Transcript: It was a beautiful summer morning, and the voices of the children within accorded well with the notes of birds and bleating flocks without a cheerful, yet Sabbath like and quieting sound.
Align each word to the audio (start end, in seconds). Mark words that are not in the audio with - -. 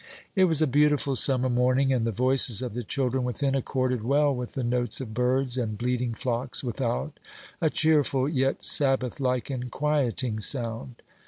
It 0.35 0.45
was 0.45 0.63
a 0.63 0.65
beautiful 0.65 1.15
summer 1.15 1.47
morning, 1.47 1.93
and 1.93 2.07
the 2.07 2.11
voices 2.11 2.63
of 2.63 2.73
the 2.73 2.83
children 2.83 3.23
within 3.23 3.53
accorded 3.53 4.01
well 4.03 4.33
with 4.33 4.53
the 4.53 4.63
notes 4.63 4.99
of 4.99 5.13
birds 5.13 5.59
and 5.59 5.77
bleating 5.77 6.15
flocks 6.15 6.63
without 6.63 7.19
a 7.61 7.69
cheerful, 7.69 8.27
yet 8.27 8.65
Sabbath 8.65 9.19
like 9.19 9.51
and 9.51 9.69
quieting 9.69 10.39
sound. 10.39 11.03